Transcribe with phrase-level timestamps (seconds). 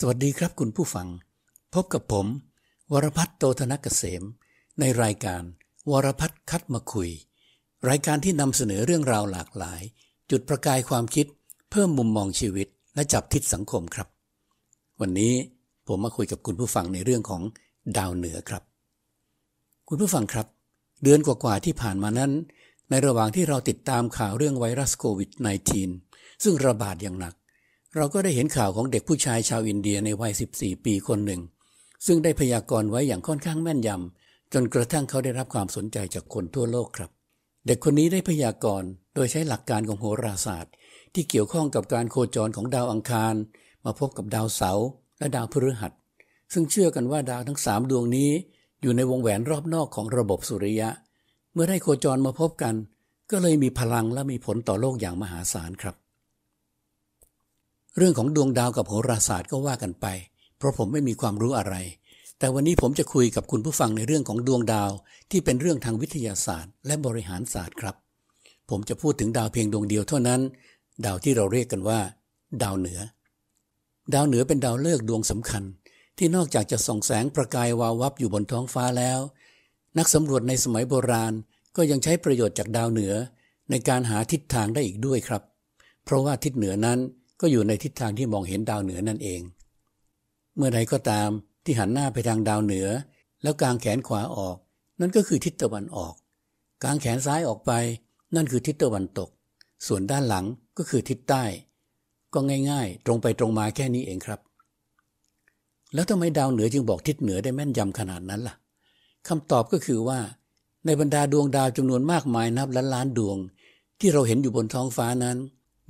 [0.00, 1.08] สวัสดีครับคุณผู้ฟัง
[1.74, 2.26] พบกับผม
[2.92, 4.22] วรพัฒน์โตธนกเกษม
[4.80, 5.42] ในรายการ
[5.90, 7.10] วรพัฒน์คัดมาคุย
[7.88, 9.82] รายการที่นำเสนอเรื่องราวหลากหลาย
[10.30, 11.26] จุดประกายความคิด
[11.70, 14.08] เพิ่มมุมมองชีวิต และจับทิศสังคมครับ
[15.00, 15.32] วันนี้
[15.86, 17.42] ผมมาคุยกับคุณผู้ฟังในเรื่องของ
[17.98, 18.62] ดาวเหนือครับ
[19.88, 20.46] คุณผู้ฟังครับ
[21.02, 22.32] เดือนกว่าๆที่ผ่านมานั้น
[22.90, 25.30] ในระหว่างที่เราติดตามข่าวเรื่องไวรัสโควิด
[25.86, 27.34] -19 ซึ่งระบาดอย่างหนัก
[27.96, 31.40] เราก็ได้เห็นข่าวของเด็กผู้ชายชาวอินเดียในวัย 14 ปีคนหนึ่ง
[32.06, 37.10] ซึ่งได้พยากรณ์ไว้อย่างค่อนข้างแม่นยำ จนกระทั่งเขาได้รับความสนใจจากคนทั่วโลกครับ
[37.66, 40.72] เด็กคนนี้ได้พยากรณ์โดยใช้หลักการของโหราศาสตร์
[41.14, 43.34] ที่เกี่ยวข้องกับการโคจรของดาวอังคาร
[43.84, 44.86] มาพบกับดาวเสาร์
[45.18, 45.92] และดาวพฤหัส
[46.52, 48.30] ซึ่งเชื่อกันว่าดาวทั้งสามดวงนี้
[48.82, 50.90] อยู่ในวงแหวนรอบนอกของระบบสุริยะ
[51.52, 52.74] เมื่อได้โคจรมาพบกัน
[53.30, 55.96] ก็เลยมีพลังและมีผลต่อโลกอย่างมหาศาลครับ
[57.96, 60.06] เรื่องของดวงดาวกับโหราศาสตร์ก็ว่ากันไป
[60.58, 61.74] เพราะผมไม่มีความรู้อะไร
[62.38, 64.90] แต่วันนี้ผมจะคุยกับคุณผู้ฟังในเรื่องของดวงดาว
[65.30, 67.96] ที่เป็นเรื่องทางวิทยาศาสตร์ และบริหารศาสตร์ครับ
[68.70, 70.40] ผมจะพูดถึงดาวเพียงดวงเดียวเท่านั้น
[71.04, 72.00] ดาวที่เราเรียกกันว่า
[72.62, 73.00] ดาวเหนือ
[74.14, 75.62] ดาวเหนือเป็นดาวฤกษ์ดวงสำคัญ
[76.18, 79.20] ที่นอกจากจะส่องแสงประกายวาววับอยู่บนท้องฟ้าแล้ว
[79.98, 81.32] นักสำรวจในสมัยโบราณ
[81.76, 83.14] ก็ยังใช้ประโยชน์จากดาวเหนือ
[83.70, 85.42] ในการหาทิศทางได้อีกด้วยครับ
[86.04, 86.98] เพราะว่าทิศเหนือนั้น
[87.40, 89.40] ก็อยู่ในทิศทางที่มองเห็นดาวเหนือนั่นเอง
[90.56, 91.28] เมื่อใดก็ตาม
[91.64, 92.88] ที่หันหน้าไปทางดาวเหนือ
[93.42, 94.56] แล้วกางแขนขวาออก
[95.00, 96.14] นั่นก็คือทิศตะวันออก
[96.84, 97.72] กางแขนซ้ายออกไป
[98.34, 99.28] นั่นคือทิศตะวันตก
[99.86, 100.44] ส่วนด้านหลัง
[100.76, 101.44] ก็คือทิศใต้
[102.34, 102.38] ก็
[102.70, 104.40] ง่ายๆ ตรงไปตรงมาแค่นี้เองครับ
[105.94, 108.54] แล้วทำไมดาวเหนือจึงบอกทิศเหนือได้แม่นยำขนาดนั้นล่ะ
[109.28, 110.18] คำตอบก็คือว่า
[110.86, 113.38] ในบรรดาดวงดาวจำนวนมากมายนับล้านล้านดวง
[114.00, 115.36] ที่เราเห็นอยู่บนท้องฟ้านั้น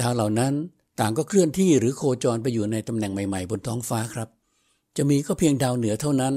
[0.00, 0.54] ดาวเหล่านั้น
[1.00, 4.28] ต่างก็เคลื่อนที่หรือโคจรไปอยู่ในตำแหน่งใหม่ ๆ บนท้องฟ้าครับ
[4.96, 6.34] จะมีก็เพียงดาวเหนือเท่านั้น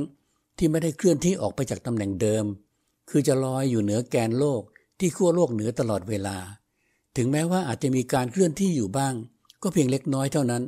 [0.57, 2.45] ที่ไม่ได้เคลื่อนที่ออกไปจากตำแหน่งเดิม
[3.09, 4.61] คือจะลอยอยู่เหนือแกนโลก
[4.99, 6.38] ที่ขั้วโลกเหนือตลอดเวลา
[7.17, 9.13] ถึงแม้ว่าอาจจะมีการเคลื่อนที่อยู่บ้าง
[9.63, 10.63] ก็เพียงเล็กน้อยเท่านั้น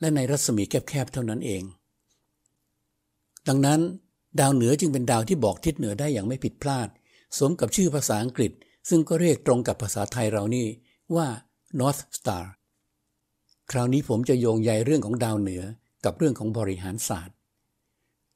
[0.00, 1.62] และในรัศมีแคบๆเท่านั้นเอง
[3.48, 3.80] ดังนั้น
[4.40, 6.88] ดาวเหนือจึงเป็นดาวที่บอกทิศเหนือได้อย่างไม่ผิดพลาด
[7.38, 8.52] สมกับชื่อภาษาอังกฤษ
[8.88, 10.66] ซึ่งก็เรียกตรงกับภาษาไทยเรานี่
[11.16, 11.26] ว่า
[11.80, 12.44] North Star
[13.70, 15.62] คราวนี้ผมจะโยงใยเรื่องของดาวเหนือ
[16.04, 17.36] กับเรื่องของบริหารศาสตร์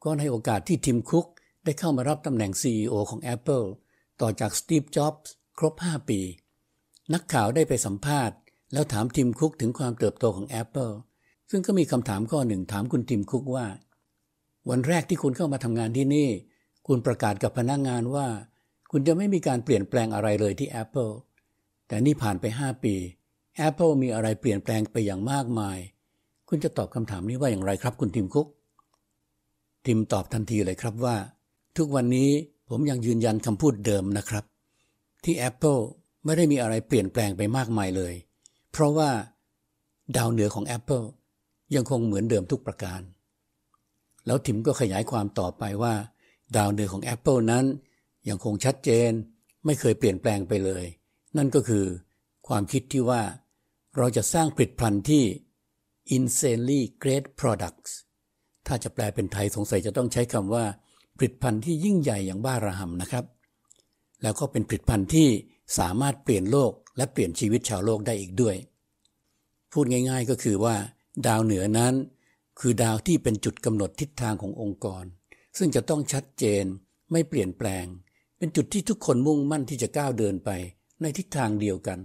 [0.04, 1.26] ก็ในโอกาสที่ทิมคุก
[1.64, 3.66] ได้เข้ามารับตำแหน่ง CEO ของ Apple
[4.20, 6.20] ต่อจากสตีฟจ็อบส์ครบ 5 ปี
[7.12, 8.36] นักข่าวได้ไปสัมภาษณ์
[8.72, 10.92] แล้วถามทิมคุกถึงความเติบโตของ Apple
[11.50, 13.66] ซึ่งก็มีคำถามข้อหนึ่งถามคุณทิมคุกว่า
[14.70, 16.28] วันแรกที่คุณเข้ามาทำงานที่นี่
[16.86, 18.26] คุณประกาศกับพนักงงานว่า
[18.90, 21.12] คุณจะไม่มีการเปลี่ยนแปลงอะไรเลยที่ Apple
[21.88, 22.94] แต่นี่ผ่านไป 5 ปี
[23.68, 25.78] Apple มีอะไรเปลี่ยนแปลงไปอย่างมากมาย
[26.48, 28.46] คุณจะตอบคำถามนี้ว่าอย่างไรครับคุณทิมคุก
[29.86, 31.16] ทิมตอบทันทีเลยครับว่า
[31.76, 32.30] ทุกวันนี้
[32.68, 34.44] ผมยังยืนยันคำพูดเดิมนะครับ
[35.24, 35.82] ที่ Apple
[36.24, 38.14] ไม่ได้มีอะไรเปลี่ยนแปลงไปมากมายเลย
[38.70, 39.10] เพราะว่า
[40.16, 41.06] ดาวเหนือของ Apple
[41.74, 43.00] ยังคงเหมือนเดิมทุกประการ
[44.26, 45.94] แล้วทิมก็ขยายความต่อไปว่า
[46.56, 47.64] ดาวเหนือของ Apple นั้น
[48.28, 49.10] ยังคงชัดเจน
[49.64, 50.84] ไม่เคยเปลี่ยนแปลงไปเลย
[51.36, 51.84] นั่นก็คือ
[52.48, 53.22] ความคิดที่ว่า
[53.96, 55.24] เราจะสร้างผลิตภัณฑ์ที่
[56.16, 57.92] insanely great products
[58.66, 60.64] ถ้าจะแปลเป็นไทยสงสัยจะต้องใช้คำว่า
[61.16, 63.24] ผลิตภัณฑ์ที่ยิ่งใหญ่อย่างบ้าระห่ำนะครับ
[64.22, 65.28] แล้วก็เป็นผลิตภัณฑ์ที่
[65.78, 68.56] สามารถเปลี่ยนโลกและเปลี่ยนชีวิตชาวโลกได้อีกด้วย
[69.72, 70.76] พูดง่ายๆก็คือว่า
[71.26, 71.94] ดาวเหนือนั้น
[72.60, 75.04] คือดาวที่เป็นจุดกำหนดทิศทางขององค์กร
[75.58, 76.64] ซึ่งจะต้องชัดเจน
[77.12, 77.86] ไม่เปลี่ยนแปลง
[78.38, 80.50] เป็นจุดที่ทุกคนมุ่งมั่นที่จะก้าวเดินไป
[81.00, 81.98] ในทิศทางเดียวกัน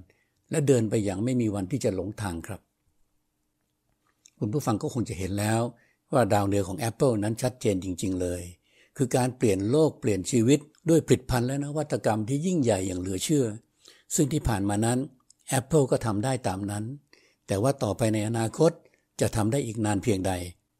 [0.51, 2.61] และเดินไปอย่างไม่มีวันที่จะหลงทางครับ
[4.39, 5.61] คุณผู้ฟังก็คงจะเห็นแล้ว
[6.13, 8.41] ว่าดาวเหนือของ Apple นั้นชัดเจนจริง ๆ เลย
[8.97, 13.45] คือการเปลี่ยนโลกเปลี่ยนชีวิตด้วยผลิตภัณฑ์และนวัตกรรมที่ยิ่งใหญ่อย่างเหลือเชื่อ
[14.15, 14.99] ซึ่งที่ผ่านมานั้น
[15.59, 16.83] Apple ก็ทำได้ตามนั้น
[17.47, 18.71] แต่ว่าต่อไปในอนาคต
[19.21, 20.31] จะทำได้อีกนานเพียงใด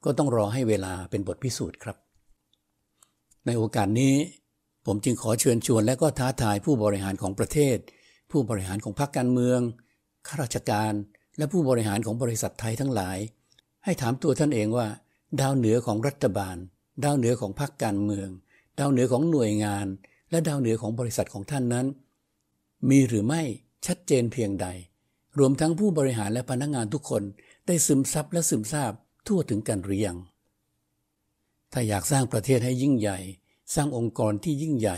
[0.03, 1.97] ก็ต้องรอให้เวลาเป็นบทพิสูจน์ครับ
[3.45, 4.15] ในโอกาสนี้
[4.86, 7.77] ผมจึงขอเชิญชวนและก็ท้าทายผู้บริหารของประเทศ
[8.31, 9.59] ผู้บริหารของพรรคการเมือง
[10.27, 10.94] ข้าราชการ
[11.38, 13.18] และผู้บริหารของบริษัทไทยทั้งหลาย
[13.83, 14.88] ให้ถามตัวท่านเองว่า
[15.41, 16.57] ดาวเหนือของรัฐบาล
[17.03, 18.29] ดาวเหนือของพรรคการเมือง
[18.79, 19.88] ดาวเหนือของหน่วยงาน
[20.31, 21.88] และดาวเหนือของบริษัทของท่านนั้น
[22.89, 23.41] มีหรือไม่
[23.85, 24.68] ชัดเจนเพียงใด
[25.39, 27.23] รวมทั้งผู้บริหารและพนักงงานทุกคน
[27.68, 28.94] ได้ซึมซับและซึมซาบ
[29.27, 30.18] ทั่วถึงกันหรือยัง
[31.71, 33.19] ถ้าอยากสร้างประเทศให้ยิ่งใหญ่
[33.75, 34.97] สร้างองค์กรที่ยิ่งใหญ่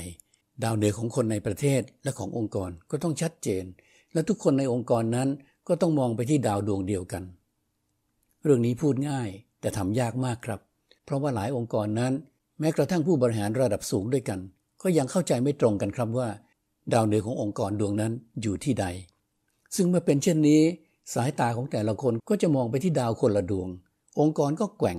[0.63, 3.63] ดาวเหนือของคนในประเทศและขององค์กรก็ต้องชัดเจน
[4.13, 5.29] และทุกคนในองค์กรนั้น
[5.67, 7.23] ก็ต้องมองไปที่ดาวดวงเดียวกัน
[8.43, 9.29] เรื่องนี้พูดง่าย
[9.61, 10.59] แต่ทำยากมากครับ
[11.05, 12.13] เพราะว่าหลายองค์กรนั้น
[12.59, 14.39] แม้กระทั่งผู้บริหารระดับสูงด้วยกัน
[14.81, 16.29] ก็ยังเข้าใจไม่ตรงกันครับว่า
[16.93, 18.11] ดาวเหนือขององค์กรดวงนั้น
[18.41, 18.85] อยู่ที่ใด
[19.75, 20.61] ซึ่งเมื่อเป็นเช่นนี้
[21.13, 23.67] สายตาของแต่ละคนก็จะมองไปที่ดาวคนละดวง
[24.19, 24.97] องค์กรก็แกว่ง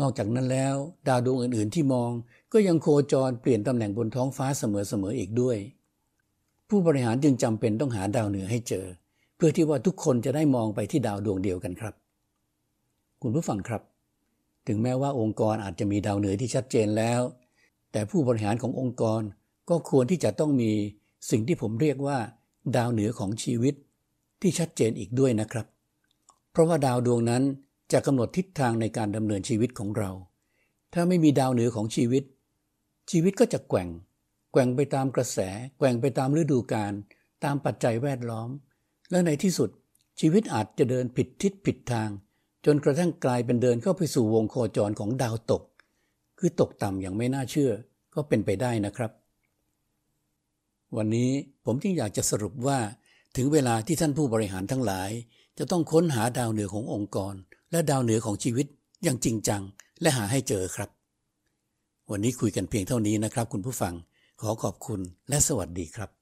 [0.00, 0.74] นอกจากนั้นแล้ว
[1.08, 2.10] ดาวดวงอื่นๆที่มอง
[2.52, 5.56] ก็ยังโคจรเปลี่ยนตำแหน่งบนท้องฟ้าเสมอๆอีกด้วย
[6.68, 8.86] ผู้บริหารจึงจำเป็นต้องหาดาวเหนือให้เจอ
[9.36, 11.94] เพื่อที่ว่าทุกคนจะได้มองไปที่ดาวดวงเดียวกันครับ
[13.22, 13.82] คุณผู้ฟังครับ
[14.66, 17.20] ถึงแม้ว่าองค์กรอาจจะมีดาวเหนือที่ชัดเจนแล้ว
[17.92, 19.22] แต่ผู้บริหารขององค์กร
[19.70, 20.72] ก็ควรที่จะต้องมี
[21.30, 22.18] สิ่งที่ผมเรียกว่า
[22.76, 23.74] ดาวเหนือของชีวิต
[24.40, 25.66] ที่ชัดเจนอีกด้วยนะครับ
[26.50, 27.42] เพราะว่าดาวดวงนั้น
[27.92, 30.10] จะกำหนดทิศทางในการดำเนินชีวิตของเรา
[30.94, 32.24] ถ้าไม่มีดาวเหนือของชีวิต
[33.10, 33.88] ชีวิตก็จะแกว่ง
[34.52, 35.38] แกว่งไปตามกระแส
[35.78, 36.92] แกว่งไปตามฤดูกาล
[37.44, 38.48] ตามปัจจัยแวดล้อม
[39.10, 39.70] และในที่สุด
[40.20, 42.10] ชีวิตอาจจะเดินผิดทิศผิดทาง
[42.66, 45.62] จนกระทั่งกลายเป็นเดินเข้าไปสู่วงโคจรของดาวตก
[46.38, 47.72] คือตกต่ำอย่างไม่น่าเชื่อ
[48.14, 49.12] ก็เป็นไปได้นะครับ
[50.96, 51.30] วันนี้
[51.64, 52.78] ผมจึงอยากจะสรุปว่า
[53.36, 55.10] ถึงเวลาที่ท่านผู้บริหารทั้งหลาย
[55.58, 57.34] จะต้องค้นหาดาวเหนือขององค์กร
[57.70, 58.66] และดาวเหนือของชีวิต
[59.02, 59.62] อย่างจริงจัง
[60.00, 60.90] และหาให้เจอครับ
[62.10, 63.94] วันนี้คุยกันเพียงเท่านี้นะครับ คุณผู้ฟัง
[64.40, 66.15] ขอขอบคุณและสวัสดีครับ